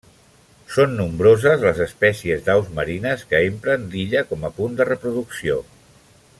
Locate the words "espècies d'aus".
1.85-2.73